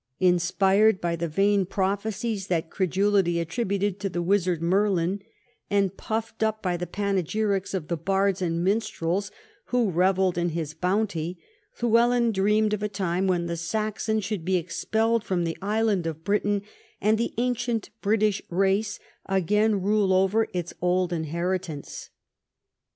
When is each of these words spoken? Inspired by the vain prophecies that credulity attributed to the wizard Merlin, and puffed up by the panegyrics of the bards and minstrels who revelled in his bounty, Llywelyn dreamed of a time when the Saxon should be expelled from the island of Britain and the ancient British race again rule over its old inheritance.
Inspired 0.19 0.99
by 0.99 1.15
the 1.15 1.27
vain 1.27 1.63
prophecies 1.67 2.47
that 2.47 2.71
credulity 2.71 3.39
attributed 3.39 3.99
to 3.99 4.09
the 4.09 4.23
wizard 4.23 4.59
Merlin, 4.59 5.21
and 5.69 5.95
puffed 5.95 6.41
up 6.41 6.59
by 6.63 6.75
the 6.75 6.87
panegyrics 6.87 7.75
of 7.75 7.87
the 7.87 7.97
bards 7.97 8.41
and 8.41 8.63
minstrels 8.63 9.29
who 9.65 9.91
revelled 9.91 10.39
in 10.39 10.49
his 10.57 10.73
bounty, 10.73 11.37
Llywelyn 11.79 12.31
dreamed 12.33 12.73
of 12.73 12.81
a 12.81 12.89
time 12.89 13.27
when 13.27 13.45
the 13.45 13.55
Saxon 13.55 14.21
should 14.21 14.43
be 14.43 14.57
expelled 14.57 15.23
from 15.23 15.43
the 15.43 15.55
island 15.61 16.07
of 16.07 16.23
Britain 16.23 16.63
and 16.99 17.19
the 17.19 17.35
ancient 17.37 17.91
British 18.01 18.41
race 18.49 18.97
again 19.27 19.83
rule 19.83 20.11
over 20.13 20.47
its 20.51 20.73
old 20.81 21.13
inheritance. 21.13 22.09